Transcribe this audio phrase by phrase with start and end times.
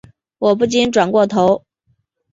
[0.39, 1.63] 我不禁转过头